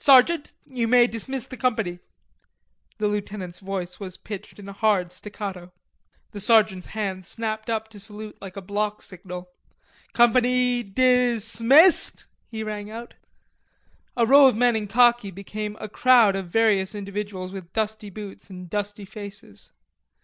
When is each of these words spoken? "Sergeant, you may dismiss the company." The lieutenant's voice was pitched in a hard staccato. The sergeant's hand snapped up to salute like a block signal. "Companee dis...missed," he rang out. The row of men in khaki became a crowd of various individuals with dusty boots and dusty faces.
"Sergeant, 0.00 0.54
you 0.66 0.88
may 0.88 1.06
dismiss 1.06 1.46
the 1.46 1.56
company." 1.56 2.00
The 2.98 3.06
lieutenant's 3.06 3.60
voice 3.60 4.00
was 4.00 4.16
pitched 4.16 4.58
in 4.58 4.68
a 4.68 4.72
hard 4.72 5.12
staccato. 5.12 5.70
The 6.32 6.40
sergeant's 6.40 6.88
hand 6.88 7.24
snapped 7.24 7.70
up 7.70 7.86
to 7.90 8.00
salute 8.00 8.36
like 8.40 8.56
a 8.56 8.60
block 8.60 9.02
signal. 9.02 9.50
"Companee 10.14 10.82
dis...missed," 10.82 12.26
he 12.48 12.64
rang 12.64 12.90
out. 12.90 13.14
The 14.16 14.26
row 14.26 14.46
of 14.48 14.56
men 14.56 14.74
in 14.74 14.88
khaki 14.88 15.30
became 15.30 15.76
a 15.78 15.88
crowd 15.88 16.34
of 16.34 16.48
various 16.48 16.92
individuals 16.92 17.52
with 17.52 17.72
dusty 17.72 18.10
boots 18.10 18.50
and 18.50 18.68
dusty 18.68 19.04
faces. 19.04 19.70